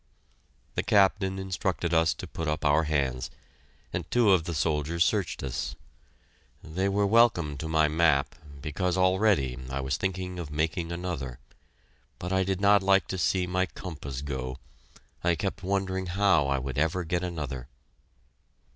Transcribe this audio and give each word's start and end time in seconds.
The 0.73 0.81
Captain 0.81 1.37
instructed 1.37 1.93
us 1.93 2.15
to 2.15 2.25
put 2.25 2.47
up 2.47 2.65
our 2.65 2.85
hands, 2.85 3.29
and 3.93 4.09
two 4.09 4.31
of 4.31 4.45
the 4.45 4.55
soldiers 4.55 5.05
searched 5.05 5.43
us. 5.43 5.75
They 6.63 6.89
were 6.89 7.05
welcome 7.05 7.55
to 7.57 7.67
my 7.67 7.87
map, 7.87 8.33
because 8.63 8.97
already 8.97 9.59
I 9.69 9.79
was 9.79 9.97
thinking 9.97 10.39
of 10.39 10.49
making 10.49 10.91
another, 10.91 11.37
but 12.17 12.33
I 12.33 12.43
did 12.43 12.59
not 12.59 12.81
like 12.81 13.07
to 13.09 13.19
see 13.19 13.45
my 13.45 13.67
compass 13.67 14.23
go 14.23 14.57
I 15.23 15.35
kept 15.35 15.61
wondering 15.61 16.07
how 16.07 16.47
I 16.47 16.57
would 16.57 16.79
ever 16.79 17.03
get 17.03 17.23
another. 17.23 17.67